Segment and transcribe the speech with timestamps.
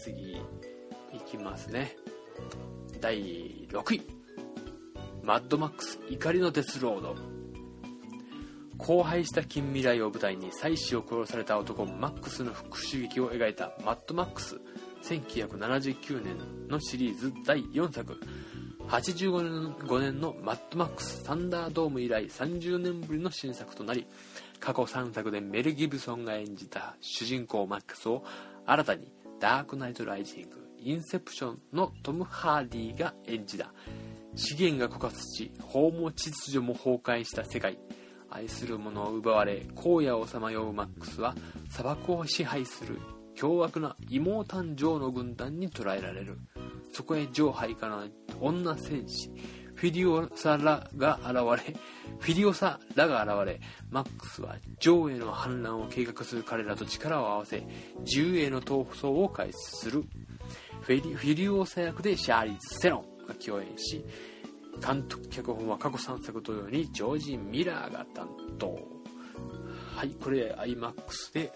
[0.00, 0.36] 次
[1.12, 1.94] いきますね。
[3.00, 4.02] 第6位。
[5.22, 7.16] マッドマックス怒りのデスロード。
[8.78, 14.58] 荒廃した近未来を舞台に妻子を殺された男マックスの復讐劇を描いたマッドマックス
[15.02, 18.18] 1979年のシリーズ第4作。
[18.88, 24.06] 85年のマッドマックスサンダードーム以来30年ぶりの新作となり
[24.58, 28.24] 過去3作でメル・ギブソンが演じた主人公マックスを
[28.66, 33.72] 新たにダークナイト・ライジングインセプションのトム・ハーディが演じた。
[34.36, 37.78] 資源が枯渇し法も秩序も崩壊した世界。
[38.28, 41.34] 愛する者を奪われ荒野をさまようマックスは
[41.68, 43.00] 砂漠を支配する
[43.34, 46.38] 凶悪な妹誕生の軍団に捕らえられる。
[46.92, 48.04] そこへ上配下の
[48.40, 49.30] 女戦士
[49.80, 51.74] フィディオサラが現れ
[52.18, 57.66] フィディオサラが現れマックスは女王への反乱を計画する彼らと力を合わせ
[58.04, 60.04] 銃への闘争を開始する。
[60.82, 64.04] フィディオサ役でシャーリー・セロンが共演し
[64.86, 68.78] 監督脚本は過去3作同様にジョージ・ミラーが担当。
[69.96, 71.50] はいこれ iMAX で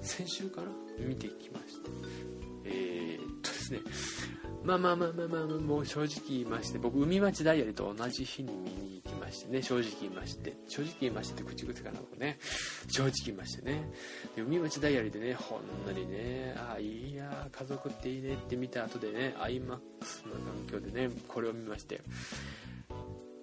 [0.00, 0.68] 先週から
[1.06, 1.90] 見てきました。
[2.64, 3.80] えー、っとですね。
[4.64, 12.38] まあまあまあまあまあ、もう正直言いまして僕海町ダイヤリーと同じ日に見に行きましてね正直言いまして正直言いましてって口癖かな僕ね。
[12.88, 13.90] 正直言いましてね。
[14.36, 19.80] で海町ダイヤリーでねほんのりねああいいや家族っていいねって見た後でね iMAX の環
[20.70, 22.00] 境でねこれを見まして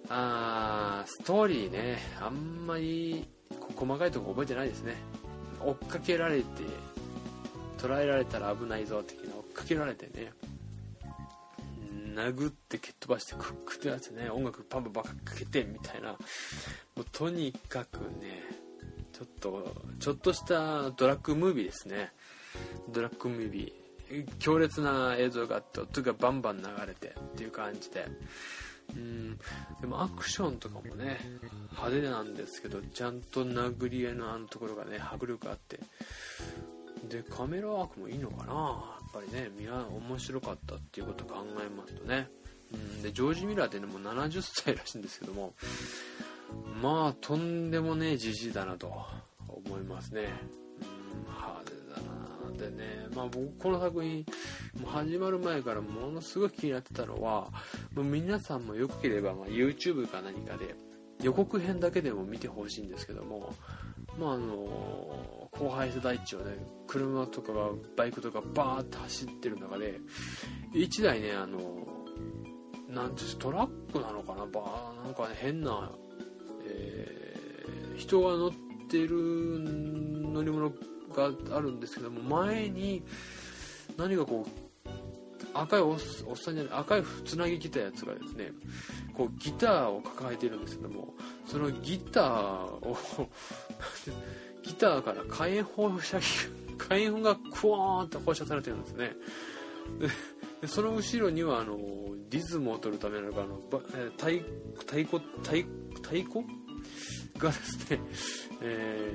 [0.09, 3.27] あーストーリーねあんまり
[3.75, 4.95] 細かいとこ覚えてないですね。
[5.61, 6.45] 追っかけられて
[7.77, 10.31] 捉えられたら危ないぞ的な追っかけられてね。
[12.15, 16.11] 殴って蹴っ飛ばしてクックってやつね音楽パンパンバカかけてみたいな。
[16.11, 16.17] も
[16.97, 18.41] うとにかくね
[19.13, 22.11] ちょっとちょっとしたドラッグムービーですね。
[22.89, 24.27] ドラッグムービー。
[24.37, 28.07] 強烈な映像があって音がバンバン流れてっていう感じで。
[28.95, 29.37] うん。
[29.81, 31.17] でもアクションとかもね
[31.71, 35.79] 派手なんですけどちゃんと殴り合いのあのところがね迫力あって。
[37.09, 38.94] でカメラワークもいいのかな。
[39.15, 42.27] ぱりね見面白かったっていうことを考えますとね。
[42.73, 45.53] うんでジョージ・ミラーってねもう70歳らしいんですけども
[46.81, 48.91] まあとんでもねえじじいだなと
[49.47, 50.23] 思いますね。
[50.81, 52.01] うん派手だ
[52.57, 53.07] なでね。
[53.15, 54.25] まあ僕この作品
[54.81, 57.49] もう始まる前からものすごい気になってたのは
[57.93, 60.75] もう皆さんもよければ、まあ、YouTube か何かで
[61.21, 63.53] 予告編だけでも見てほしいんですけども
[64.19, 69.99] まああの荒廃した大地をね車とかがバイクとかバーって走ってる中で
[70.73, 71.59] 1台ねあの
[72.89, 75.91] なんていうトラックなのかなバーなんかね変な、
[76.67, 78.51] えー、人が乗っ
[78.89, 80.69] てる乗り物
[81.13, 83.03] があるんですけども前に
[83.97, 84.65] 何かこう
[85.53, 85.99] 赤いおっ
[86.35, 88.51] さんじゃない赤いつなぎ来たやつがですね
[89.13, 91.13] こうギターを抱えてるんですけども
[91.55, 92.97] そのギターを
[94.61, 96.23] ギターから火炎放射器
[96.77, 99.15] 火炎がクワーンって放射されてるんですね。
[100.59, 101.79] でその後ろにはあの
[102.29, 103.61] リズムを取るためのあの
[104.17, 104.31] 太
[104.79, 105.63] 太鼓太
[106.03, 106.43] 太鼓？
[107.37, 108.01] がですね、
[108.61, 109.13] え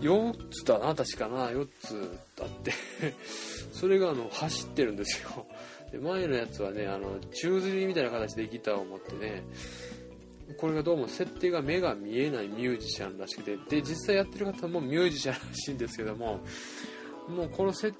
[0.00, 1.48] ー、4つだな確かな。
[1.48, 2.72] 4つあって。
[3.74, 5.48] それがあの走ってるんですよ。
[5.90, 9.42] で前のやつはねあの宙吊りみたいな形でギターを持ってね
[10.58, 16.40] これがどうも設定が目が見えないミュージシャンらしくてで実際やってる方もミュージシャンらしいんですけども
[17.28, 17.92] もうこのセ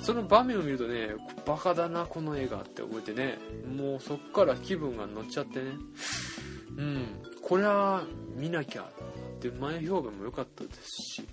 [0.00, 1.10] その場面を見るとね
[1.46, 3.38] バカだなこの映画って思えてね
[3.76, 5.72] もうそっから気分が乗っちゃってね
[6.76, 7.04] うん
[7.42, 8.04] これは
[8.36, 10.80] 見なきゃって前評判も良かったです
[11.22, 11.28] し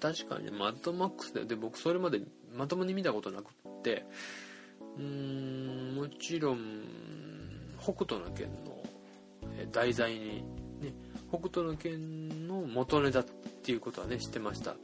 [0.00, 2.20] 確かにねマッドマックスでで僕それまで
[2.54, 4.04] まともに見たことなくって
[4.96, 6.58] うーんもちろん
[7.80, 8.48] 北斗の拳
[9.66, 10.44] 題材に、
[10.80, 10.92] ね、
[11.28, 14.76] 北斗の拳の元ネタっていうことはね知ってました。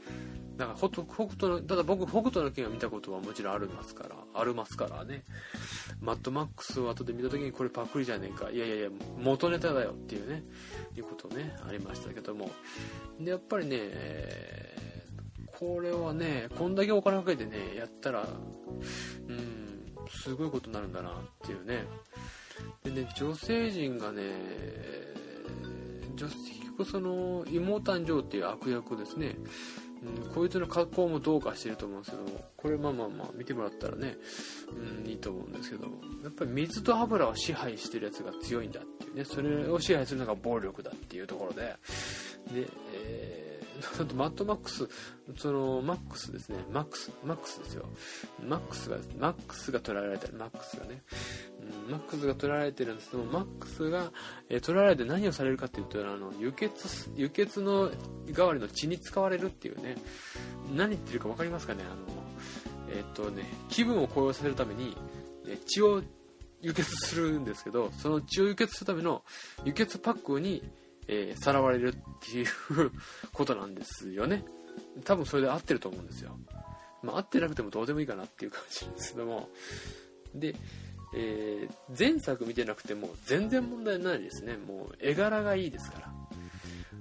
[0.57, 5.25] だから北斗のただ僕北斗の拳を見たことはもちろんありますからありますからね。
[6.01, 8.51] マッドマックスを後で見た時にこれパクリじゃねえか。
[8.51, 8.89] いやいやいや
[9.19, 10.45] 元ネタだよっていうね。
[10.97, 12.51] いうことねありましたけども。
[13.19, 18.25] でやっぱりね、えー、これはねこんだけお金かけてねやったら
[19.29, 21.85] うんすごいことになるんだなっていうね。
[22.85, 24.23] でね女性陣がね
[26.15, 29.37] 女結局その妹誕生っていう悪役ですね、
[30.27, 32.23] うん、こいつの格好もどうかしてると思うんですけど
[32.57, 34.17] これまあまあまあ見てもらったらね、
[35.03, 35.85] うん、いいと思うんですけど
[36.23, 39.25] やっぱり水と油を支配してるやつが強いんだっていうね。
[39.25, 41.77] それを支配するのが暴力だっていうところで。
[42.53, 43.44] で、え
[44.15, 44.89] マットマックス
[45.37, 46.59] そのマックスですね。
[46.73, 47.87] マックスマックスですよ。
[48.47, 50.35] マックスがマックスが捉えられてる。
[50.35, 51.03] マックスがね、
[51.87, 54.13] うん、マックスが捉えられてるんですけどマックスが、
[54.49, 57.91] えー、捉えられて何をされるかっていうとあの輸血輸血の
[58.31, 59.97] 代わりの血に使われるっていうね。
[60.75, 61.85] 何言ってるか分かりますかね？
[61.85, 61.97] あの
[62.91, 64.97] え、っとね気分を高揚させるために、
[65.47, 66.03] ね、血を
[66.61, 69.23] 輸血するんですけどその血を輸血するための
[69.65, 70.63] 輸血パックに
[71.09, 72.47] えー、さらわれるっていう
[73.33, 74.45] ことなんですよね。
[75.05, 76.37] 多分それで合ってると思うんですよ。
[77.03, 79.49] まあ合ってなくてもどうでもいいかなっていう感じなんですけども。
[80.35, 80.55] で、
[81.17, 84.57] えー、前作見てなくても全然問題ないですね。
[84.57, 86.15] もう絵柄がいいですから。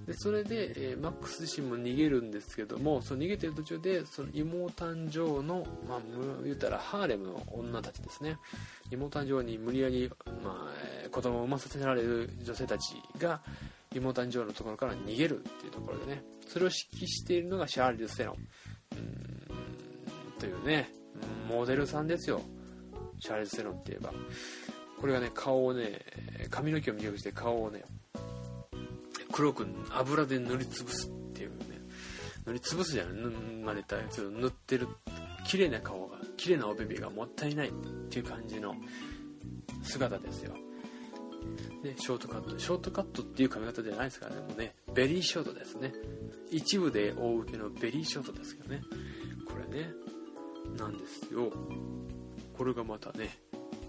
[0.05, 5.99] でそれで、えー、マックス自身も逃げるんですけどもその逃げてる途中でその妹誕生の、まあ、
[6.43, 8.37] 言うたらハーレムの女たちですね。
[8.91, 10.11] 妹誕生に無理やり、
[10.43, 10.69] ま
[11.05, 13.41] あ、子供を産ませられる女性たちが、
[13.93, 18.37] 妹誕生のところから逃げるっていうところでねそれを指揮しているのがシャーリーズ・セロン。
[20.39, 20.91] というね
[21.47, 22.41] モデルさんですよ。
[23.19, 24.13] シャーリーズ・セロンって言えば。
[24.99, 25.99] これがね顔をね
[26.49, 27.83] 髪の毛を短くして顔をね
[29.31, 31.81] 黒く油で塗りつぶすっていうね。
[32.45, 33.29] 塗りつぶすじゃない塗
[33.65, 34.25] まれたやつ。
[34.25, 34.87] を塗ってる
[35.45, 37.71] 綺麗な顔が綺麗なおべべがもったいないっ
[38.09, 38.75] ていう感じの
[39.83, 40.55] 姿ですよ。
[41.83, 44.41] ね、ショートカットショートカットっていう髪型じゃないですからね。
[44.41, 45.93] もうねベリーショートですね。
[46.49, 48.81] 一部で大受けのベリーショートですけどね。
[49.45, 49.91] これね
[50.77, 51.51] なんですよ。
[52.57, 53.37] これがまたね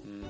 [0.04, 0.22] うん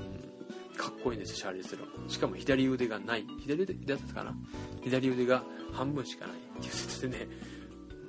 [0.77, 2.11] かっこいいんですよシャーリーズ・ロン。
[2.11, 3.25] しかも左腕がない。
[3.41, 4.35] 左腕だったかな？
[4.83, 5.43] 左腕が
[5.73, 6.37] 半分しかない。
[6.37, 7.29] っていう説でね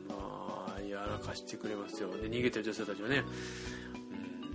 [0.09, 2.09] まあやらかしてくれますよ。
[2.09, 3.23] で逃げてる女性たちはね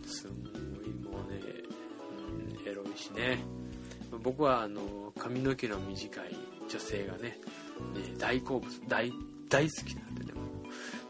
[0.02, 1.40] うんすごいもうね、
[2.58, 3.42] うん、エロいしね。
[4.18, 6.36] 僕はあの髪の毛の短い
[6.68, 7.38] 女性がねね
[8.18, 9.12] 大好物大
[9.48, 10.30] 大好きなんでね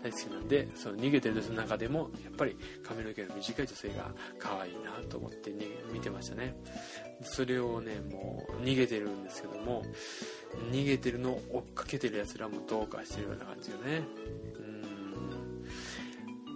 [0.03, 6.57] 大好きなんでその逃げてる女性の中でもやっぱり髪の毛の短い女性が可愛いなと思って、ね、見てましたね。
[7.23, 9.83] それをねもう逃げてるんですけども
[10.73, 14.03] 逃げてるのを追っかけてるやつらもどうかしてるような感じよね。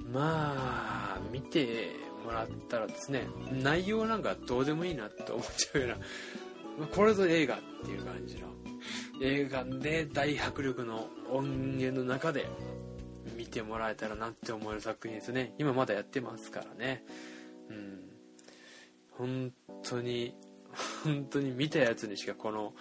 [0.05, 0.13] うん。
[0.13, 0.55] ま
[1.17, 1.91] あ見て
[2.25, 8.55] もらったらですね内容なんかどうでもいいなって思っちゃうようなこれぞ映画っていう感じの。
[9.23, 12.47] 映画で大迫力の音源の中で
[13.37, 15.55] 見てもらえたらなって思える作品ですね。
[15.59, 17.05] 今まだやってますからね。
[17.71, 18.01] うん。
[19.13, 20.35] 本当に
[21.05, 22.75] 本当に見たやつにしかこの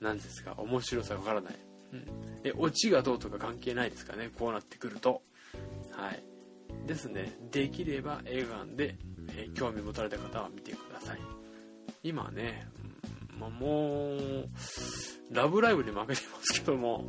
[0.00, 1.54] 何ですか面白さわからない、
[1.92, 2.06] うん、
[2.44, 5.22] えオチがどうとか関係ないですかねこうなってくると。
[5.92, 6.22] はい。
[6.86, 8.96] ですねできれば映画館で、
[9.30, 11.20] えー、興味持たれた方は見てください
[12.02, 12.68] 今ね
[13.38, 14.48] ま、もう、
[15.30, 17.04] ラブライブに負けてますけども、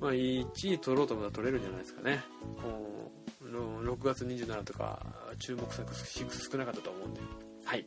[0.00, 0.44] まあ、1
[0.74, 2.22] 位取ろうと思ったら取れるんじゃないですかね。
[3.48, 5.04] 6月27とか、
[5.38, 5.94] 注目作
[6.50, 7.20] 少なかったと思うんで。
[7.64, 7.84] はい。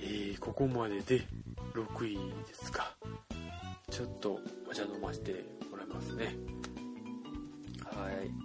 [0.00, 1.22] えー、ここまでで
[1.74, 2.16] 6位
[2.46, 2.94] ですか。
[3.90, 6.34] ちょっとお茶飲ませてもらいますね。
[7.84, 8.41] はい。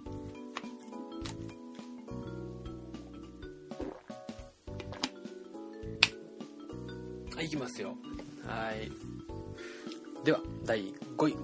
[7.48, 7.96] い、きますよ。
[8.46, 8.92] はい。
[10.24, 11.36] では、第5位。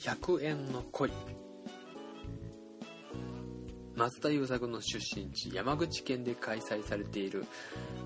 [0.00, 1.10] 100円の恋。
[3.94, 7.46] 松田優作の出身地、山口県で開催されている、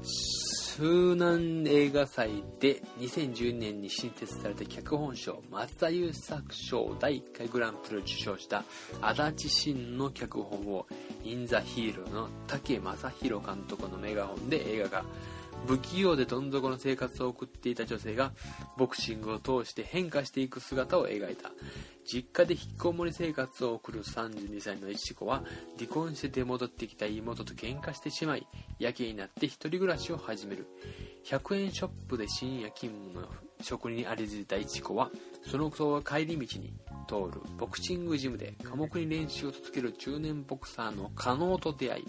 [0.04, 8.62] 周南映画祭で2010年に新設された脚本賞、松田優作賞第1回グランプリを受賞した
[9.00, 10.86] 足立真の脚本を、
[11.24, 15.04] インザヒーローの竹正宏監督のメガホンで映画化。
[15.66, 18.32] 不器用でどん底の生活を送っていた女性が
[18.76, 21.50] ボクシングを通して変化していく姿を描いた。
[22.04, 25.44] 実家で引きこもり生活を送る32歳のいちこは
[25.78, 28.46] 離婚して出戻ってきた妹と喧嘩してしまい
[28.80, 30.66] やけになって一人暮らしを始める。
[31.24, 33.28] 100円ショップで深夜勤務の
[33.62, 35.10] 職人にありついたいちこは
[35.46, 36.72] その後は帰り道に
[37.06, 42.04] 通るボクシングジムで寡黙に練習を続ける中年ボクサーの加納と出会い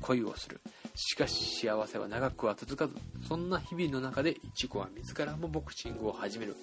[0.00, 0.60] 恋をする。
[0.94, 2.94] しかし幸せは長くは続かず
[3.26, 6.56] そんな日々の中でイチコは自らもボクシングを始める。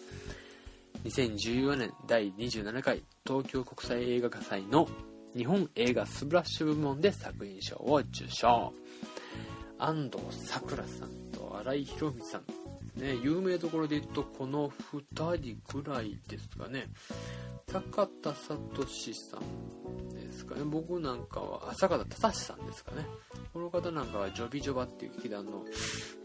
[1.03, 4.87] 2014年第27回東京国際映画祭の
[5.35, 8.73] 日本映画スプラッシュ部門で作品賞を受賞。
[9.77, 12.41] 安藤サクラさんと新井宏美さん。
[13.01, 16.87] ね有名どころで言うとこの2人ぐらいですかね。
[17.69, 18.57] 坂田聡
[19.13, 20.10] さん。
[20.31, 20.63] ですかね。
[20.63, 23.05] 僕なんかは坂田忠さんですかね。
[23.53, 25.63] この方なんかはジョビジョバっていう劇団の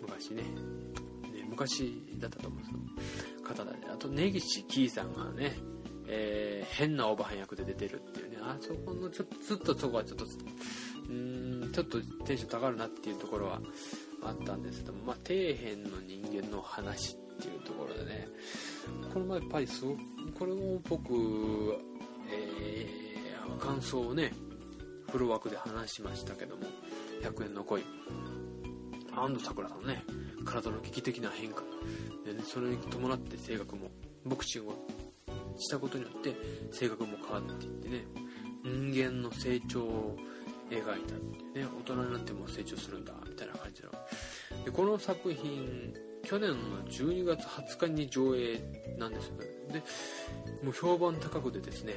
[0.01, 0.49] 昔ね、ね
[1.49, 2.63] 昔だったと思うん
[2.97, 3.87] ですけど、方だね。
[3.93, 5.57] あと、根岸キーさんがね、
[6.09, 8.37] えー、変なおばはん役で出てるっていうね。
[8.41, 10.25] あそこのちょっとずっとそこはちょっと
[11.09, 13.61] うんちょっとテンション下がるなっていうところは
[14.23, 18.29] あったんですけども、まあ、底辺の人間の話っていうところでね
[19.13, 19.99] これもやっぱりすごく
[20.39, 21.13] これも僕、
[22.31, 23.06] えー、
[23.59, 24.33] 感想をね
[25.11, 26.63] フル枠で話しましたけども
[27.23, 27.85] 100円の恋。
[29.15, 30.05] 安藤サクラさんのね
[30.45, 31.63] 体の危機的な変化。
[32.25, 33.91] で、ね、それに伴って性格も
[34.25, 34.75] ボクシングを
[35.59, 36.35] したことによって
[36.71, 38.05] 性格も変わっていってね
[38.65, 40.17] 人間の成長を
[40.71, 41.19] 描いたっ
[41.53, 43.91] てね大人になっても成長するんだみたいな感じの。
[44.65, 46.57] でこの作品去年の
[46.89, 49.47] 12月20日に上映なんですよね。
[49.73, 49.83] で
[50.65, 51.95] もう評判高くてですね、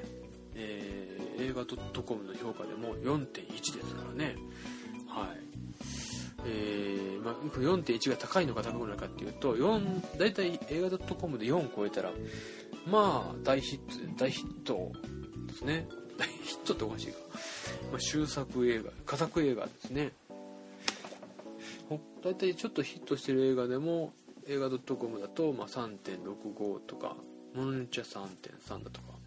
[1.40, 4.36] 映画 .com の評価でも4.1ですからね。
[5.08, 5.50] はい。
[6.46, 12.12] えーまあ、4.1が高いのか高くないかっていうと4大体映画 .com で4超えたら
[12.90, 13.80] まあ大ヒッ
[14.16, 14.92] ト大ヒット
[15.48, 15.88] ですね。
[16.18, 17.18] 大ヒットっておかしいか、
[17.92, 20.12] まあ、終作映画佳作映画ですね。
[22.24, 24.14] 大体ちょっとヒットしてる映画でも
[24.48, 27.16] 映画 .com だと、まあ、3.65とか
[27.56, 29.19] ものによっちゃ3.3だとか。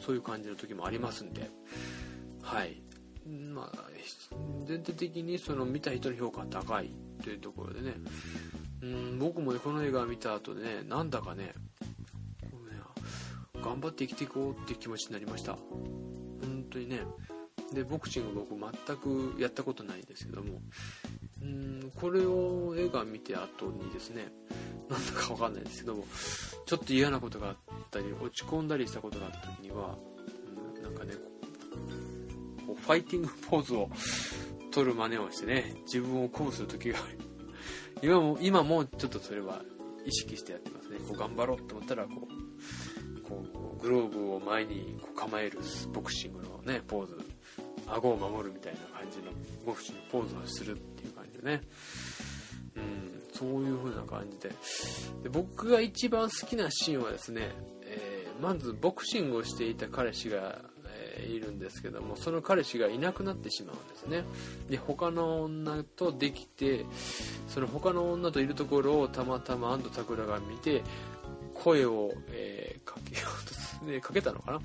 [0.00, 1.50] そういう感じの時もありますんで。
[2.42, 2.82] はい。
[3.26, 3.90] まあ
[4.66, 6.90] 全体的にその見た人の評価が高い
[7.22, 7.94] というところでね。
[8.82, 11.54] うん僕もねこの映画を見た後でねなんだかね
[13.62, 15.54] 頑張って生きていこうっていう気持ちになりました。
[15.54, 17.00] 本当にね。
[17.72, 20.60] でボクシング僕全くやったことないんですけども。
[21.46, 24.28] うんこれを映画見て後にですね。
[24.88, 26.04] なんだか分かんないですけども
[26.64, 27.56] ちょっと嫌なことがあっ
[27.90, 29.96] たり落ち込んだりしたことがあった時には、
[30.76, 31.14] うん、なんかね
[32.66, 33.90] こうファイティングポーズを
[34.70, 36.98] 取る真似をしてね自分を鼓舞する時が
[38.02, 39.62] 今も今もちょっとそれは
[40.04, 40.98] 意識してやってますね。
[40.98, 43.44] こう頑張ろうと思ったらこうこ
[43.78, 45.58] うグローブを前にこう構える
[45.92, 47.16] ボクシングのねポーズ。
[47.88, 49.30] 顎を守るみたいな感じの
[49.64, 50.76] ボクシングポーズをする。
[51.46, 51.62] ね。
[52.76, 54.48] うんそういう風な感じで。
[55.22, 57.50] で僕が一番好きなシーンはですね、
[57.82, 60.60] えー、まずボクシングをしていた彼氏が
[61.18, 64.24] えいるんですけどもその彼氏がいなくなってしまうんですね。
[64.70, 66.86] で他の女とできて
[67.48, 70.82] その他の女といるところをたまたま安藤サクラが見て
[71.52, 73.26] 声を、えー、かけよ
[73.82, 74.60] うと、ね、かけたのかな？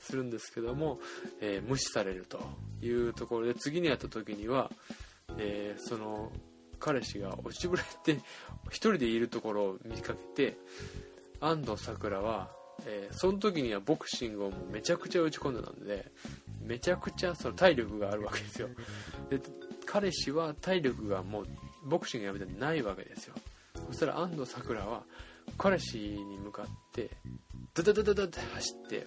[0.00, 0.98] するんですけども、
[1.40, 2.40] えー、無視されると
[2.80, 4.70] いうところで次に会った時には、
[5.36, 6.32] えー、その
[6.78, 8.20] 彼氏が落ちぶれて
[8.68, 10.56] 一人でいるところを見かけて
[11.40, 12.50] 安藤サクラは
[12.86, 16.06] えー、その時にはボクシングをもうめちゃくちゃ打ち込んでたんで
[16.60, 18.68] めちゃくちゃその体力があるわけですよ。
[19.30, 19.40] で
[19.86, 21.46] 彼氏は体力がもう
[21.84, 23.34] ボクシングやめてないわけですよ。
[23.86, 25.02] そしたら安藤サクラは
[25.56, 27.10] 彼氏に向かって
[27.74, 29.06] ダダダダダって走って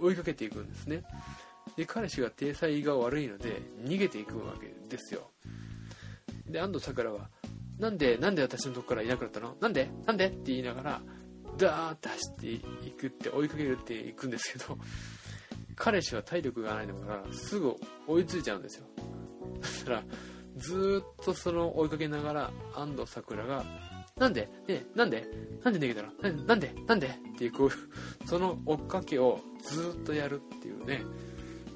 [0.00, 1.02] 追いかけていくんですね。
[1.76, 5.29] で彼氏が体裁が悪いので逃げていくわけですよ。
[6.48, 7.28] で安藤サクラは
[7.78, 9.54] なんでなんで私のとこからいなくなったの？
[9.60, 9.90] なんで？
[10.06, 10.26] なんで？
[10.26, 11.00] って言いながら
[11.56, 12.60] ダーッて走ってい
[12.90, 14.78] くって追いかけるっていくんですけど
[15.76, 17.74] 彼氏は体力がないのからすぐ
[18.06, 18.84] 追いついちゃうんですよ。
[19.62, 20.02] そしたら
[20.56, 23.64] ずっとその追いかけながら安藤サクラが
[24.18, 24.48] なんで？
[24.68, 25.26] ねなんで？
[25.64, 26.44] なんで逃げたの？
[26.46, 26.74] なんで？
[26.86, 27.06] なんで？
[27.06, 31.02] っていうこうその追っかけをずっとやるっていうね。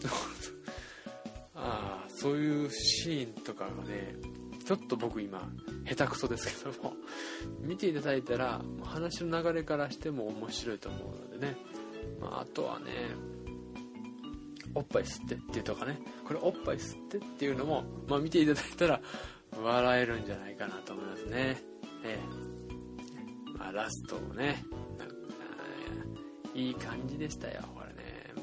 [1.56, 4.14] ああそういうシーンとかがね
[4.64, 5.50] ちょっと僕今
[5.86, 6.94] 下手くそですけども
[7.60, 11.56] 見ていただいたら話の流れからしても面白いと思うのでね、
[12.20, 12.86] まあ、あとはね
[14.74, 16.00] おっぱい吸ってっていうとかね。
[16.24, 19.00] これおっぱい吸ってっていうのも、まあ、見ていただいたら
[19.62, 21.62] 笑えるんじゃないかなと思いますね。
[22.02, 23.56] ええ。
[23.56, 24.64] まあ、ラストもね
[26.54, 27.62] いい感じでしたよ。
[27.74, 28.34] これね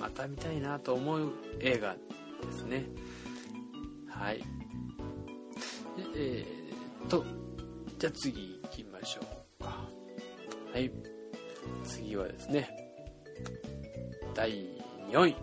[0.00, 2.86] また見たいなと思う映画ですね。
[4.08, 4.42] はい。
[6.14, 7.24] えー、と、
[7.98, 9.20] じゃあ次行きましょ
[9.60, 9.88] うか。
[10.72, 10.90] はい。
[11.84, 12.68] 次はですね、
[14.34, 14.50] 第
[15.10, 15.36] 4位。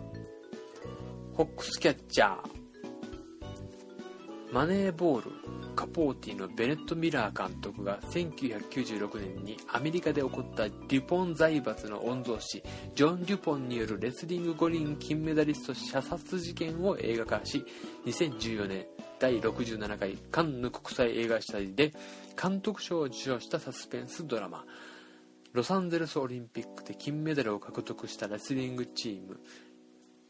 [1.34, 2.56] ホックスキャッチャー。
[4.52, 5.32] マネーボール、
[5.76, 12.62] カポーティのベネット・ミラー監督が1996年にアメリカで起こったデュポン財閥の御曹司
[12.94, 17.62] ジョン・デュポンによるレスリング五輪金メダリスト射殺事件を映画化し
[18.06, 18.86] 2014年
[19.18, 21.92] 第67回カンヌ国際映画祭で
[22.40, 24.64] 監督賞を受賞したサスペンスドラマ。
[25.52, 29.40] ロサンゼルスオリンピックで金メダルを獲得したレスリングチーム。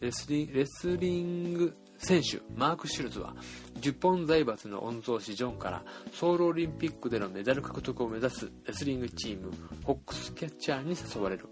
[0.00, 3.34] レスリレスリング選手マーク・シュルズは
[3.80, 9.50] 10本財閥の御曹司ジョンからソウルオリンピックでのメダル獲得を目指すレスリングチーム
[9.84, 11.48] ホックスキャッチャーに誘われる。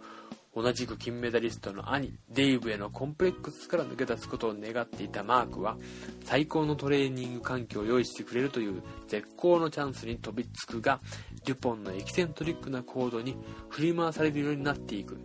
[0.55, 5.77] 同じく金メダリストの兄デイブへのコンプレックスから抜け出すことを願っていたマークは
[6.25, 11.01] 最高のトレーニング環境を用意してくれるという絶好のチャンスに飛びつくが
[11.45, 13.37] デュポンのエキセントリックな行動に
[13.69, 15.19] 振り回されるようになっていく。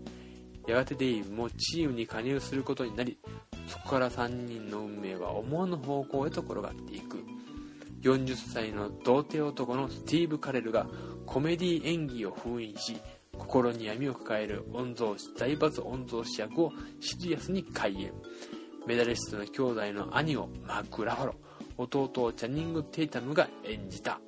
[0.67, 3.17] やがてデイブもチームに加入することになり
[3.67, 7.23] そこから3人の運命は思わぬ方向へと転がっていく。
[8.01, 10.87] 40歳の童貞男のスティーブ・カレルが
[11.25, 13.01] コメディ演技を封印し
[13.39, 18.13] 心に闇を抱える御曹司財閥御曹司役をシリアスに開演。
[18.85, 21.35] メダリストの兄弟の兄をマーク・ラファロ
[21.77, 24.19] 弟をチャニング・テイタムが演じた。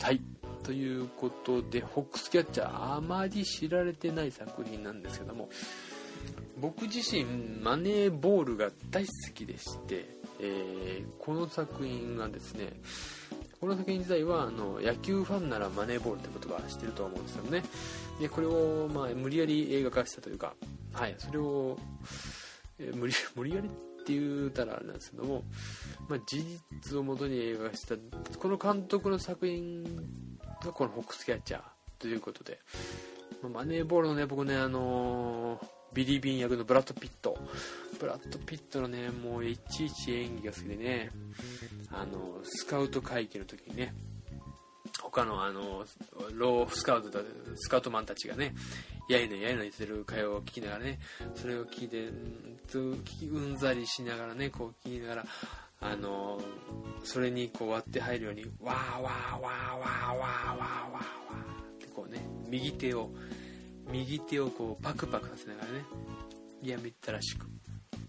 [0.00, 0.20] はい。
[0.62, 5.50] ということでホックスキャッチャーあまり知られてない作品なんですけども
[6.58, 7.24] 僕自身
[7.62, 10.06] マネーボールが大好きでして、
[10.40, 12.72] えー、この作品がですね
[13.64, 17.62] この作品自体はあの野球ファンならマネーボールってことは知ってると思うんですよね。
[18.20, 20.54] でこれを、まあ、無理やり映画化したというか、
[20.92, 21.78] はい、それを、
[22.78, 23.70] えー、無理 無理やりっ
[24.04, 25.44] て言うたらあれなんですけども、
[26.10, 27.96] まあ、事実をもとに映画化した
[28.38, 29.82] この監督の作品
[30.62, 31.62] がこの「フォックスキャッチャー」
[31.98, 32.60] ということで、
[33.40, 37.38] まあ、マネーボールのね僕ねあのービリビン役のブラッド・ピット。
[37.98, 41.10] ブラッド・ピットのねもういちいち演技が好きでね
[41.90, 43.94] あのスカウト会議の時にね
[45.02, 45.84] 他のあの
[46.32, 47.20] ロースカウトだ
[47.56, 48.54] スカウトマンたちがね
[49.08, 50.98] やいのやいの言ってる会話を聞きながらね
[51.34, 52.08] それを聞いて
[53.26, 55.26] うんざりしながらねこう聞きながら
[55.80, 56.40] あの
[57.02, 63.10] それにこう割って入るようにわーわーわーわーわーわーわーわーってこうね右手を
[63.90, 65.84] 右手をこうパクパクさせながらね
[66.62, 67.53] 嫌みったらしく。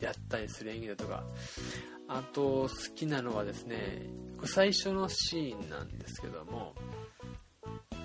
[0.05, 1.23] やったりする演技だとか。
[2.07, 4.03] あと好きなのはですね
[4.43, 6.75] 最初のシーンなんですけども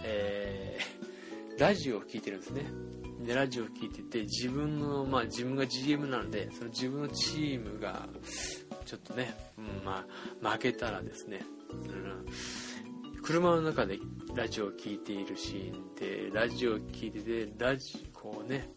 [0.05, 2.65] えー、ラジオを聴いてるんですね。
[3.25, 8.09] でラジオを聴いてて自分のまあ自分が GM なのでその自分のチームが
[8.87, 10.07] ちょっとね、うん、ま
[10.43, 12.27] あ負けたらですね、うん、
[13.23, 13.99] 車の中で
[14.35, 18.71] ラジオを聴いているシーンでラジオを聴いててラジこうね、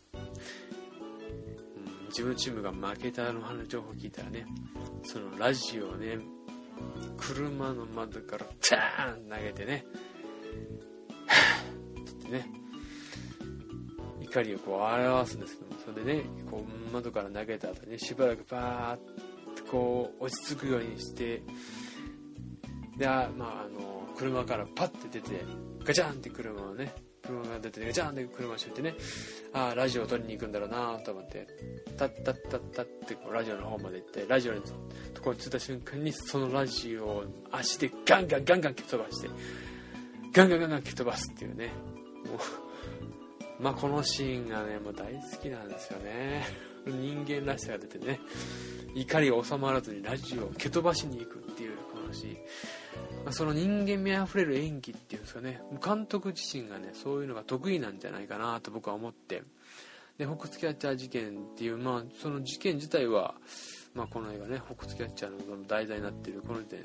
[2.14, 4.46] 自分チームが負けたの話情報を聞いたらね
[5.04, 6.20] そのラジオをね
[7.18, 9.84] 車の窓からチャーン投げてね
[11.98, 12.52] ってね
[14.22, 19.00] 怒りをこう表すんですけどもそれでねこう窓から投げた後ねしばらくバー
[19.56, 21.42] ッとこう落ち着くようにして
[22.96, 23.36] でまああ
[23.70, 25.44] の車からパッて出て
[25.84, 26.94] ガチャンって車をね
[27.26, 28.96] 車が出てガチャンって車を閉めてね。
[29.54, 31.48] ああラジオを取りに行くんだろうなと思って。
[31.98, 39.30] タッタッタッタッってこうラジオの方まで行ってラジオのところに着いた瞬間にそのラジオを足でガンガンガンガン蹴飛ばして
[40.34, 41.68] ガンガンガンガン蹴飛ばすっていうね。
[42.26, 42.34] も
[43.60, 46.44] うまあこのシーンがねもう大好きなんですよね。
[46.86, 48.20] 人間らしさが出てね
[48.96, 52.38] 怒りが収まらずにラジオを蹴飛ばしに行くっていうこのシーン。
[53.24, 55.62] まあ、その人間味あふれる演技っていうんですかね。
[55.84, 59.44] 監督自身がねそういうのが得意なんじゃないかなと僕は思って。
[60.18, 63.34] でホックスキャッチャー事件っていう、まあ、その事件自体は、
[63.96, 66.80] まあ、この映画ねホックスキャッチャーの題材になってるこの時点。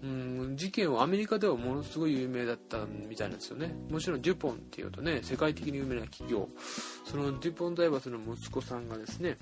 [0.00, 3.74] うん事件はアメリカではものすごい有名だったみたいなんですよね。
[3.90, 6.48] もちろんデュポンっていうとね世界的に有名な企業。
[7.04, 9.38] そのデュポン財閥の息子さんがですね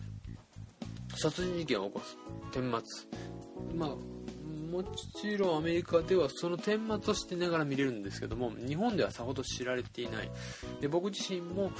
[1.14, 2.16] 殺人事件を起こす。
[2.52, 3.76] 顛末。
[3.76, 3.90] まあ
[4.66, 10.31] もちろんアメリカではその顛末を知ってながら見れるんですけども日本ではさほど知られていない。
[10.81, 11.70] で僕自身も、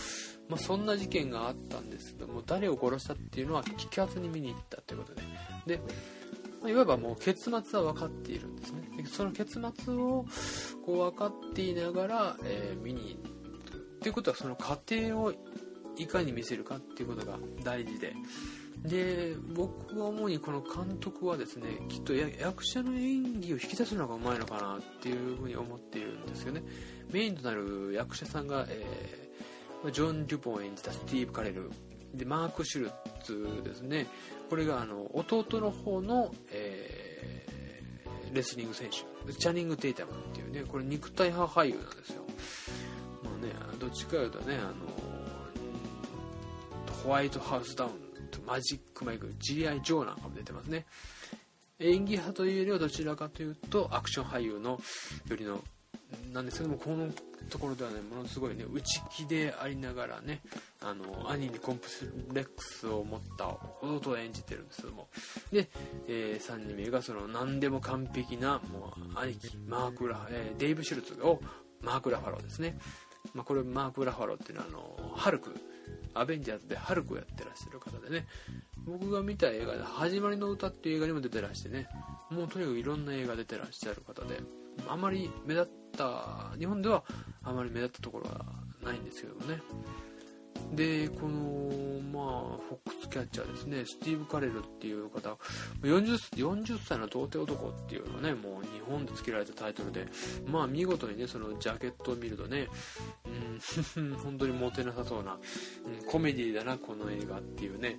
[0.49, 5.22] まあ、そんな事件があったんですけども誰を殺したっていうのは聞かずに見に行ったということで。
[5.66, 5.83] で、
[6.62, 8.88] まあ、いわばもう結末は分かっているんですね。
[8.96, 10.25] でその結末を
[10.85, 15.33] こう分かっていながら、えー、見に行くっていうことはその過程を
[15.96, 18.14] いかに見せるかっていうことが大事で。
[18.85, 26.62] で僕は主にこの監督はですねきっと役者の演技を引き出すのがうまいのかなっていうふうに思っているんですよね。
[27.11, 31.71] メインとなる役者さんが、えー、ジョン・デュポンを演じたスティーブ・カレル。
[32.15, 32.91] でマーク・シュル
[33.25, 34.07] ツですね。
[34.49, 39.33] これがあの弟の方の、えー、レスリング選手。
[39.33, 42.23] チャニング・テイタムっていうねこれ肉体派俳優なんですよ。
[43.25, 44.75] まあねどっちかというとねあの
[47.03, 48.06] ホワイトハウスダウン
[48.46, 50.87] マジックマイク GI ジョーなんかも出てますね。
[51.78, 54.80] 演技派というよりはどちらかというとアクション俳優の
[55.28, 55.62] よりの
[56.32, 57.09] なんですけどもこの
[57.50, 60.40] ところではねものすごいね内気でありながらね
[60.80, 61.87] あの兄にコンプ
[62.32, 63.48] レックスを持った
[63.82, 65.09] 弟を演じてるんですけども。
[65.52, 65.68] で、
[66.09, 71.40] えー、3人目がその何でも完璧なもう兄貴マークラ、えー、デイブ・シュルツを
[71.82, 72.78] マーク・ラファローですね。
[73.35, 75.54] まあ、これマーク・ラファローっていうのはあのハルク
[76.20, 78.26] アベンジャーズでハルクをやってらっしゃる方でね。
[78.85, 81.88] 僕が見た映画で「始まりの歌」っていう映画にも出てらしてね。
[82.31, 84.40] もうとにかくいろんな映画出てらっしゃる方で。
[84.88, 87.02] あまり目立った日本では
[87.42, 88.44] あまり目立ったところは
[88.85, 89.61] ないんですけどもね。
[90.72, 93.85] でこのまあフォックスキャッチャーですね。
[93.85, 95.37] スティーブ・カレルっていう方。
[95.83, 100.07] 40, 40歳の童貞男っていうのねもう日本で付けられたタイトルで。
[100.46, 102.68] まあ見事にねそのジャケットを見るとね
[104.23, 105.38] 本当にモテなさそうな、
[105.87, 107.99] うん、コメディだなこの映画っていうね。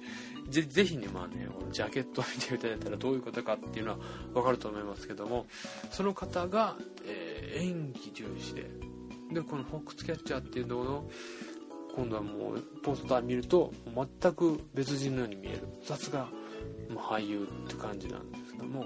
[0.49, 3.97] ぜぜひねまあねこのジャケットを見ていただいたらどういうことかっていうのは
[4.33, 5.45] 分かると思いますけども
[5.91, 8.69] その方が、えー、演技重視で
[9.31, 11.09] でこのフォックスキャッチャーっていうのの
[11.95, 13.73] 今度はもうポスター見ると
[14.21, 15.67] 全く別人のように見える。
[15.83, 16.27] 雑が
[16.89, 18.85] もう俳優って感じなんですけども。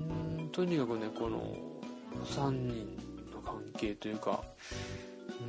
[0.00, 1.40] んとにかくねこの
[2.24, 2.96] 3人
[3.32, 4.42] の関係というか
[5.40, 5.42] う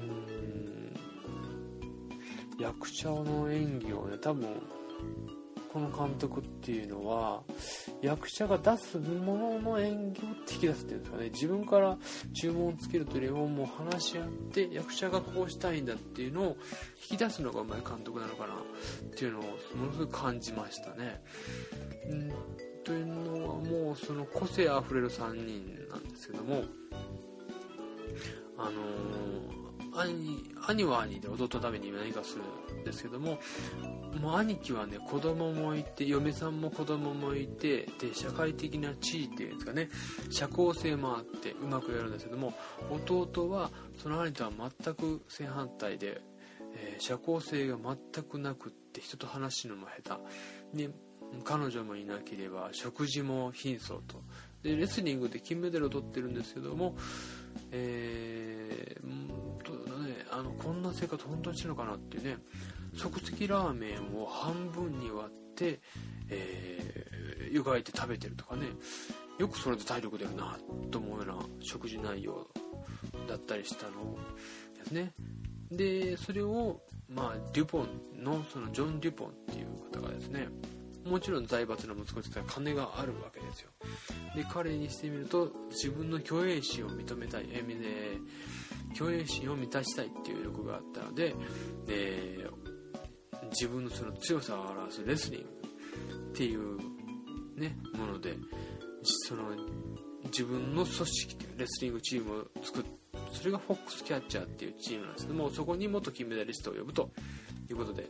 [2.60, 2.62] ん。
[2.62, 4.62] 役者の演技をね多分
[5.71, 7.43] この監督っていうのは
[8.01, 11.30] 役者が出すものの演技を引き出すっていうんですかね。
[11.30, 11.97] 自分から
[12.34, 16.58] 注文をつけるというよりももう話し合って役者がこうしたいんだっていうのを
[17.10, 18.58] 引き出すのがうまい監督なのかなっ
[19.15, 21.21] ていうのをものすごく感じましたね。
[22.13, 22.32] ん。
[22.84, 26.63] というのはもうその個性あふれる3人なんですけども
[28.58, 29.61] あのー、
[29.93, 33.39] 兄兄は兄で弟のために何かするんですけども
[34.21, 39.89] もう兄貴はね子供もいて嫁さんも子供もいてで社会的な地位っていうんですかね
[40.30, 42.54] 社交性もあってうまくやるんですけども
[42.89, 43.69] 弟は
[44.01, 46.21] その兄とは全く正反対で、
[46.75, 50.17] えー、社交性が全くなくって人と話すのも下
[50.73, 50.88] 手。
[50.88, 50.89] で
[51.45, 54.21] 彼女もいなければ食事も貧相と。
[54.63, 56.95] でレスリングで金メダルを取ってるんですけども
[57.71, 59.20] えー、
[60.41, 62.38] あのこんな生活本当にしてるのかなっていうね。
[62.95, 65.80] 即席ラーメンを半分に割って、
[66.30, 68.63] えー、湯がいて食べてるとかね。
[69.38, 70.58] よくそれで体力出るな
[70.89, 72.47] と思うような食事内容
[73.27, 74.17] だったりしたの
[74.77, 75.13] ですね。
[75.71, 80.47] でそれをまあデュポンのそのジョン・デュポンっていう方がですね。
[81.06, 83.69] もちろん財閥の息子って言ったら金があるわけですよ。
[84.36, 87.45] で彼にしてみると自分の虚栄心を認めたい。
[87.49, 87.67] えー、
[89.01, 91.33] 虚栄心を満たしたいっていう欲があったので、
[91.87, 96.77] えー、自分のその強さを表すレスリングっていう
[97.59, 98.35] ねもので
[99.03, 99.43] その
[100.25, 103.01] 自分の組織っていうレスリングチームを作って
[103.33, 105.25] それがフォックスキャッチャーっていうチームなんです。
[105.25, 107.11] けどもそこに元金メダリストを呼ぶと
[107.69, 108.09] いうことで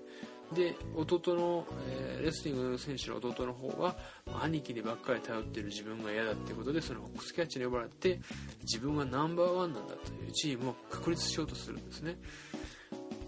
[0.54, 8.20] で弟の、えー、レスリング選手の弟の方は、まあ、兄貴にばっかり頼ってる自分が嫌だってことでそのフォックスキャッチに呼ばれて
[8.64, 12.18] 自分はナンバーワンなんだというチームを確立しようとするんですね。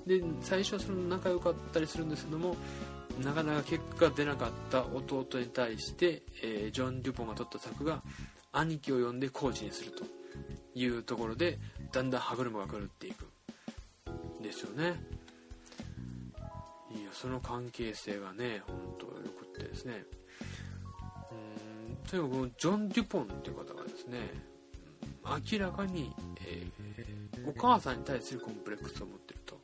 [0.06, 2.58] で最初はその仲良かったりするんですけども
[3.24, 8.02] なかなか結果が出なかった弟に対して、えー、ジョン・デュポンが取った策が
[8.52, 10.04] 兄貴を呼んでコーチにすると
[10.76, 11.60] いうところで
[11.92, 13.26] だんだん歯車が狂っていく
[14.40, 14.96] んですよね。
[17.24, 20.04] その関係性がね本当よくってですね。
[21.32, 24.20] うんとにかくジョン・デュポンっていう方がですね
[25.54, 26.14] 明らかに、
[26.46, 29.58] えー、お母さんに対するコンプレックスを持ってると。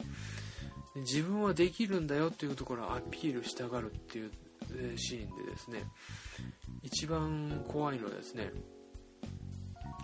[0.96, 4.32] 自分はできるんだよっていうところをアピールしたがるっていう
[4.96, 5.84] シーンでですね
[6.82, 8.54] 一番怖いのはですね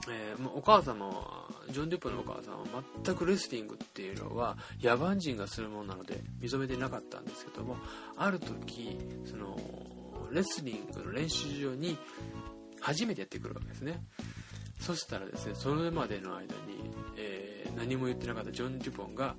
[0.10, 7.78] えー、お母様はジョン・デュポのお母さんは全くレスリングっていうのは野蛮人がするものなので認めてなかったんですけども
[8.18, 9.58] ある時その
[10.32, 11.98] レスリングの練習場に
[12.82, 14.04] 初めてやってくるわけですね。
[14.80, 16.50] そしたらですねそれまでの間に、
[17.18, 19.36] えー、何も言ってなかったジョン・デュポンが、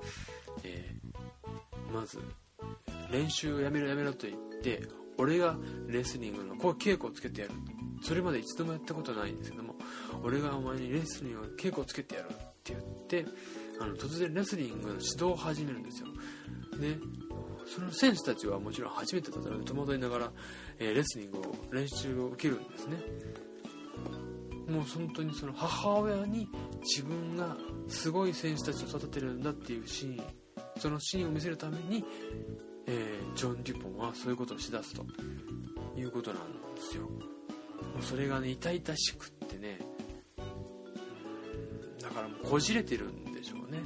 [0.65, 2.19] えー、まず
[3.13, 4.83] 練習をやめろやめろと言って
[5.19, 7.53] 俺がレスリングのこう稽古をつけてやる。
[8.03, 9.75] それまで一度もやったことないんですけども
[10.27, 12.33] 俺がお前にレスリングの稽古をつけてやるっ
[12.65, 13.25] て言って
[13.81, 16.09] あの突然レスリングの指導を始めるんですよ。
[16.81, 16.99] で
[17.65, 20.33] その選手たちはもちろん初めてだったので戸惑いながら、
[20.81, 22.97] えー、レスリングを練習を受けるんですね。
[24.69, 26.49] もう本当にその母親に
[26.83, 30.25] 自分がすごい選手たちを育てるんだっていうシーン。
[30.79, 32.05] そのシーンを見せるために、
[32.87, 35.07] えー、ジョン・デュポンはそういうことをしだすと
[35.97, 37.05] いうことなんですよ。
[37.05, 37.11] も
[38.01, 39.79] うそれがね痛々しくってね
[42.09, 43.83] だからもうこじれてるんでしょうね。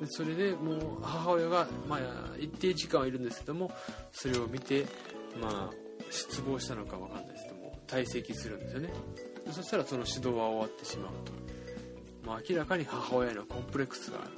[0.00, 2.00] でそれでもう母親が、まあ、
[2.38, 3.70] 一定時間はいるんですけども
[4.10, 4.86] それを見て
[5.40, 5.74] まあ
[6.10, 8.92] 失望したのか分かんないですけども退席するんですよね。
[9.50, 11.32] そしたらその指導は終わってしまうと。
[12.26, 14.30] まあ、明らかに母親のコンプレックスがある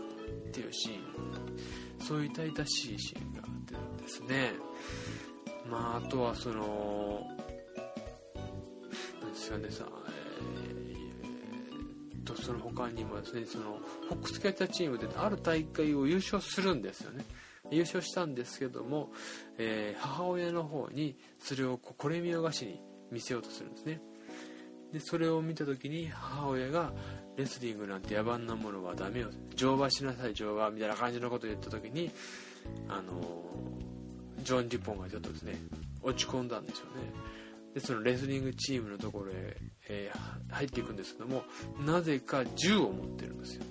[0.48, 4.52] っていうシーンそういう痛々しいシーンがあってですね。
[5.70, 7.26] まああとはその
[9.22, 9.86] なんですかねさ
[12.24, 17.24] とその他にもですねそのホックスキャッチャーチームである大会を優勝するんですよね。
[17.70, 19.10] 優勝したんですけども、
[19.56, 24.00] えー、母親の方にそれをこれ見よがしに見せようとするんですね。
[24.92, 26.92] でそれを見た時に母親が
[27.37, 32.10] レスリングなんて野蛮なものはダメよ乗馬しなさい乗馬みたいな感じのことを言った時に
[32.88, 33.20] あの
[34.42, 35.54] ジョン・デュポンがちょっとですね
[36.02, 37.12] 落ち込んだんでしょうね。
[37.74, 39.56] でそのレスリングチームのところへ、
[39.88, 41.42] えー、入っていくんですけども
[41.84, 43.64] なぜか銃を持ってるんですよ。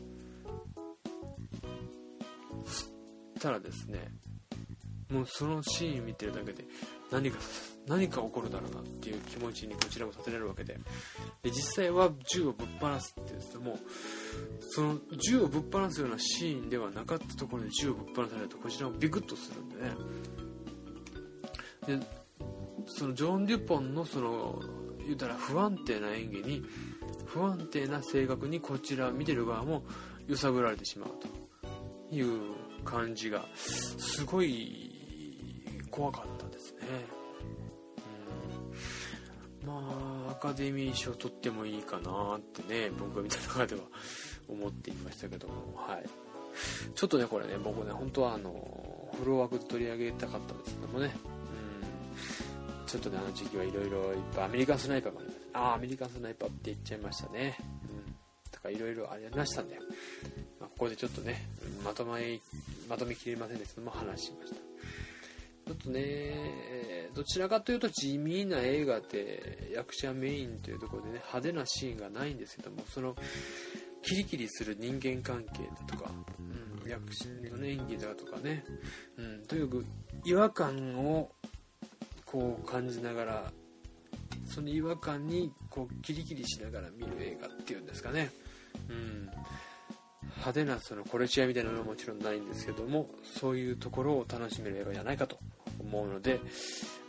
[2.66, 2.90] そし
[3.40, 4.12] たらですね
[5.10, 6.66] もうそのシーン見てるだけで
[7.12, 7.38] 何か
[7.88, 10.80] 何か起こるだろうなっていう気持ちにこちらもさせられるわけで。
[11.44, 13.78] で実際は銃をぶっ放すって言っても
[14.72, 19.92] その銃をぶっ放すようなシーンではなかったところで銃をぶっ放されるとこちらもビクッとするんでね。
[22.00, 22.23] で
[22.88, 24.62] そのジョン・デュポンのその
[25.06, 26.64] 言うたら不安定な演技に
[27.26, 29.84] 不安定な性格にこちら見てる側も
[30.28, 31.44] 揺さぶられてしまうと。
[32.14, 32.40] いう
[32.86, 36.80] 感じがすごい怖かったですね、
[39.64, 43.82] うん、まあアカデミー賞取ってもいいかなってね僕が見た中では
[44.48, 45.76] 思っていましたけども。
[45.76, 46.06] はい。
[46.94, 51.16] ちょっとねこれね僕ね本当はあのフロー枠で取り上げたかったんですけどもね。
[52.94, 55.40] ちょっとね、あの時期はいろいろいっぱいアメリカンスナイパーがあります。
[55.54, 57.58] ああ、アメリカンスナイパーって言っちゃいましたね。
[57.60, 58.16] うん。
[58.52, 59.80] とかいろいろありましたんで、
[60.60, 61.44] まあ、ここでちょっとね、
[61.84, 62.40] まとめ、
[62.88, 64.56] まとめきれませんでしたけども話しました。
[64.56, 73.16] ちょっとね、どちらかというと地味な映画で役者メインというところでね、派手なシーンがないんですけども、その、
[74.04, 76.12] キリキリする人間関係だとか、
[76.84, 77.26] うん、役者
[77.58, 78.64] の、演技だとかね、
[79.18, 79.86] うん、とにかく
[80.26, 81.32] 違和感を
[82.34, 83.52] こう感じながら
[84.48, 88.32] その違和感にこうキリキリしながら見る映画っていうんですかね、
[88.90, 89.30] うん、
[90.38, 93.08] 派手なそのコレチアみたいなのはもちろんないんですけども
[93.40, 95.38] そういうところを楽しめる映画じゃないかと
[95.80, 96.40] 思うので、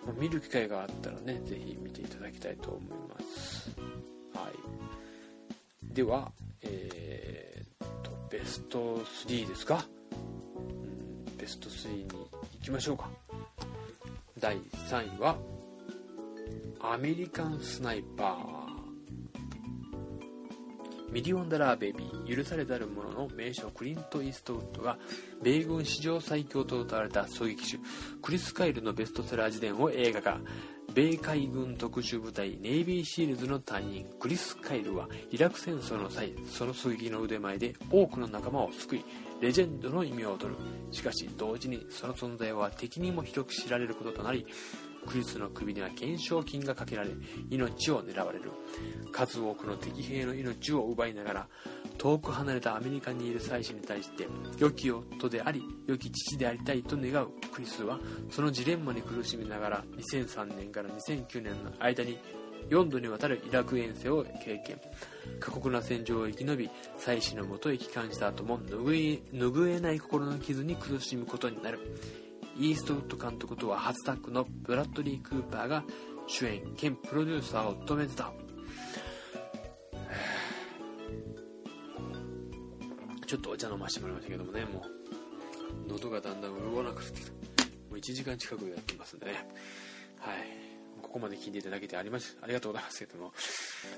[0.07, 3.71] ま、見る機会があったらね是非見ていただきたいと思います。
[4.35, 5.95] はい。
[5.95, 9.87] ではえー、とベスト3ですか、
[10.57, 12.29] うん、ベスト3に行
[12.63, 13.24] きましょうか。
[14.45, 14.59] 第
[14.91, 15.39] 3位は
[16.79, 21.11] アメリカンスナイパー。
[21.11, 24.99] ミリオンダラーベビー許されざる者の名将クリント・イーストウッドが
[25.43, 27.79] 米軍史上最強と謳われた狙撃手
[28.21, 30.39] クリス・カイルのベストセラー自伝を映画化。
[30.95, 39.05] 米海軍特殊部隊ネイビーシールズの隊員クリス・カイルはイラク戦争の際その狙撃の腕前で多くの仲間を救い
[39.41, 40.61] レジェンドの異名を取る。
[40.93, 44.47] しかし同時にその存在は敵にも広く知られることとなり
[45.05, 47.11] クリスの首には懸賞金がかけられ
[47.51, 48.53] 命を狙われる。
[49.11, 51.49] 数多くの敵兵の命を奪いながら
[51.99, 54.27] 遠く離れたアメリカにいる妻子に対して
[54.59, 57.99] 良き夫であり良き父でありたいと願うクリスは
[58.31, 62.19] そのジレンマに苦しみながら2003年から2009年の間に
[62.71, 64.81] 4度にわたるイラク遠征を経験。
[65.41, 71.79] 過酷な戦場を生き延び妻子のもとへ帰還した後も拭えない心の傷に苦しむことになる。
[72.57, 75.85] イーストウッド監督とは初タッグのブラッドリー・クーパーが
[76.27, 78.33] 主演兼プロデューサーを務めてた。
[83.35, 84.85] ちょっとお茶飲ませてもらいましたけどもねも
[85.89, 87.33] う喉がだんだん潤わなくなってきた。
[87.33, 87.39] も
[87.91, 89.33] う1時間近くやってますんでね。
[90.21, 90.37] はい。
[91.03, 93.01] ここまで聞いていただけてありますありがとうございます。
[93.01, 93.33] けども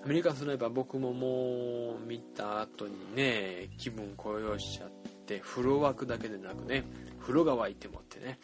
[0.02, 4.90] アメリカンスナイパー僕ももう見た後にね気分高揚しちゃっ
[5.26, 6.84] て風呂湧くだけでなくね
[7.20, 8.38] 風呂が沸いてもってね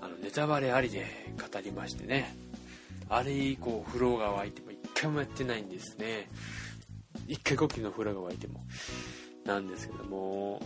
[0.00, 2.34] あのネタバレありで語りましてね。
[3.10, 6.30] あれ以降風呂が沸いても一回もやってないんですね。
[7.28, 8.64] 一回呼吸の風呂が沸いても。
[9.44, 10.60] なんですけども、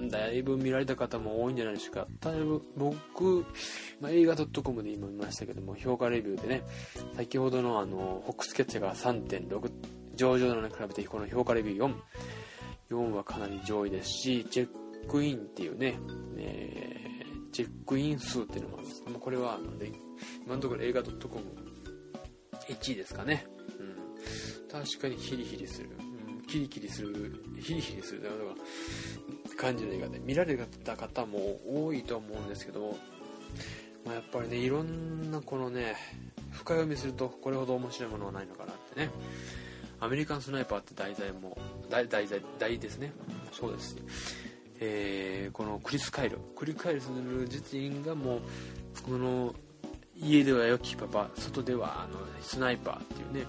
[0.00, 2.06] うん、だいぶ見られた方も多いんじゃないでしょうか。
[2.20, 3.44] だいぶ僕、
[4.00, 6.62] まあ、映画 .com で今見ましたけども、評価レビューでね、
[7.16, 9.70] 先ほどのあの、ホックスキャッチャーが3.6、
[10.14, 11.94] 上々のに比べてこの評価レビュー4、
[12.90, 15.98] 4はかなり上位ですし、チェックインっていうね、
[16.36, 19.92] えー、チェックイン数っていうのもあるんです、これはあの、ね、
[20.44, 23.46] 今のところ映画 .com1 位ですかね。
[23.78, 24.68] うん。
[24.68, 25.90] 確かにヒリヒリする。
[26.60, 32.96] うん、キリキリする、ヒリヒリするという感じの映画で見られた方も多いと思うんですけど、
[34.04, 35.96] まあ、やっぱりね、いろんなこのね、
[36.52, 39.10] 深読みするとこれほど面白いものはないのかなってね、
[40.00, 41.56] アメリカンスナイパーって題材も
[41.90, 42.26] 題材
[42.58, 43.12] 題ですね。
[43.52, 44.02] そうですし、
[44.80, 46.38] えー、このクリス・カイル。
[46.54, 48.40] クリス・カイルする自身がもう
[49.02, 49.54] この
[50.18, 53.46] 家では良きパパ外ではあのスナイパーっていうね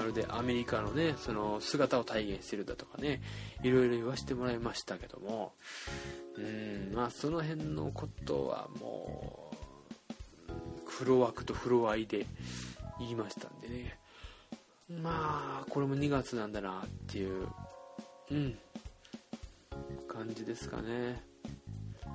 [0.00, 3.20] まるでアメリカのねその姿を体現してるだとかね
[3.62, 5.52] いろいろ言わせてもらいましたけども
[6.38, 9.52] うんまあその辺のことはも
[10.48, 12.24] うフロ枠とフロアイで
[12.98, 13.98] 言いましたんでね。
[15.02, 17.46] まあこれも2月なんだなっていう
[18.30, 18.58] うん
[20.08, 21.22] 感じですかね。
[22.04, 22.10] や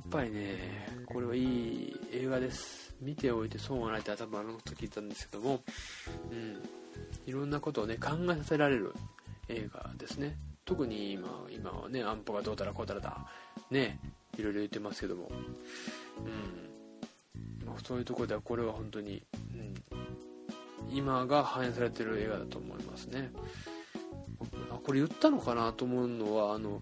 [0.00, 2.94] っぱりねこれはいい映画です。
[3.00, 5.60] 見ておいて損はないって多分あの時言ったんですけども
[6.30, 6.81] うん。
[7.26, 8.94] いろんなことをね考えさせられる
[9.48, 10.36] 映画ですね。
[10.64, 13.26] 特に今今はね安保がどうたらこうたらだ。
[13.70, 13.98] ね
[14.38, 15.30] いろいろ言ってますけども。
[17.62, 19.22] うん、まあ、そういうとこではこれは本当に、
[19.54, 19.74] うん、
[20.90, 23.30] 今が反映されてる映画だと思いますね。
[24.70, 26.80] あこれ言ったのかなと思うのはあの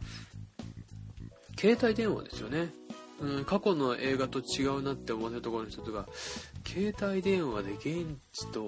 [1.59, 2.71] 携帯電話ですよね、
[3.21, 6.07] うん、過去の映画と違うなって思わせるところの一つが
[6.67, 8.67] 携帯電話で現地と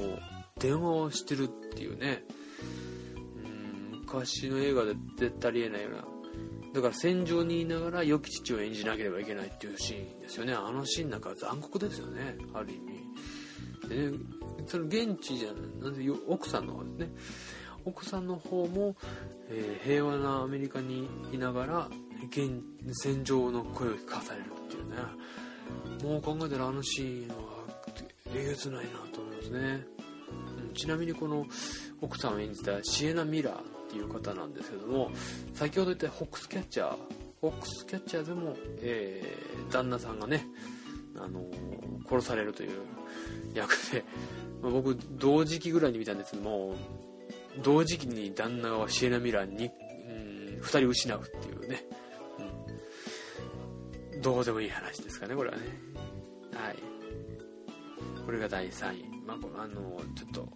[0.58, 2.24] 電話をしてるっていうね。
[3.44, 6.04] うん昔の映画で絶対ありえないような。
[6.74, 10.54] だから戦場にいながら良き父を演じなければいけないっていうシーンですよね。
[10.54, 12.36] あのシーンなんか残酷ですよね。
[12.54, 13.88] ある意味。
[13.88, 14.18] でね
[14.66, 17.10] その現地じゃなんで奥さんの方ですね。
[17.84, 18.94] 奥さんの方も、
[19.48, 21.88] えー、平和なアメリカにいながら
[22.28, 22.62] 現
[22.92, 24.96] 戦場の声を聞かされるっていうね。
[26.04, 27.34] もう考えたらあのシーンは
[28.34, 29.86] えげつないなと思いますね。
[30.72, 31.46] ちなみにこの
[32.00, 33.56] 奥さんを演じたシエナ・ミラーっ
[33.90, 35.10] ていう方なんですけども
[35.54, 36.96] 先ほど言ったホックスキャッチャー
[37.40, 40.46] ホックスキャッチャーでも、えー、旦那さんがね、
[41.16, 42.70] あのー、殺されるという
[43.54, 44.04] 役で、
[44.62, 46.74] まあ、僕同時期ぐらいに見たんですけども
[47.62, 51.84] 同時期に旦那はシエナ・ミラーに、うん、2人失うっていうね、
[54.14, 55.62] うん、どうでもいい話ですかねこれはね。
[56.54, 56.76] はい。
[58.24, 59.11] これが第3位。
[59.26, 60.48] まあ、あのちょっと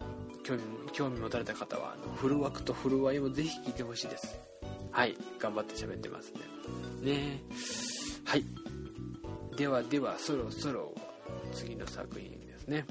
[0.42, 4.38] 興味興味持たれた方はあのフル枠とフルワイもぜひ聞いてほしいです。
[4.90, 6.32] はい頑張って喋ってます
[7.02, 7.14] ね。
[7.14, 7.42] ね
[8.24, 8.44] はい。
[9.56, 10.94] ではではそろそろ
[11.52, 12.84] 次の作品ですね。